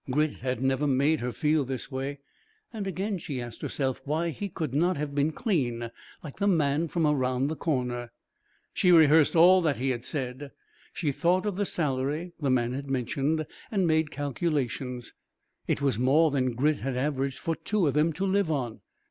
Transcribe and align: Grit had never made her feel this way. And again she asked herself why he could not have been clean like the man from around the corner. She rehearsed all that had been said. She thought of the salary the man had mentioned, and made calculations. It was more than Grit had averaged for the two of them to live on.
Grit 0.09 0.37
had 0.37 0.63
never 0.63 0.87
made 0.87 1.19
her 1.19 1.31
feel 1.31 1.63
this 1.63 1.91
way. 1.91 2.17
And 2.73 2.87
again 2.87 3.19
she 3.19 3.39
asked 3.39 3.61
herself 3.61 4.01
why 4.03 4.29
he 4.29 4.49
could 4.49 4.73
not 4.73 4.97
have 4.97 5.13
been 5.13 5.31
clean 5.31 5.91
like 6.23 6.37
the 6.37 6.47
man 6.47 6.87
from 6.87 7.05
around 7.05 7.49
the 7.49 7.55
corner. 7.55 8.11
She 8.73 8.91
rehearsed 8.91 9.35
all 9.35 9.61
that 9.61 9.77
had 9.77 9.87
been 9.91 10.01
said. 10.01 10.51
She 10.91 11.11
thought 11.11 11.45
of 11.45 11.55
the 11.55 11.67
salary 11.67 12.33
the 12.39 12.49
man 12.49 12.73
had 12.73 12.89
mentioned, 12.89 13.45
and 13.69 13.85
made 13.85 14.09
calculations. 14.09 15.13
It 15.67 15.83
was 15.83 15.99
more 15.99 16.31
than 16.31 16.53
Grit 16.55 16.77
had 16.77 16.97
averaged 16.97 17.37
for 17.37 17.53
the 17.53 17.61
two 17.63 17.85
of 17.85 17.93
them 17.93 18.11
to 18.13 18.25
live 18.25 18.49
on. 18.49 18.81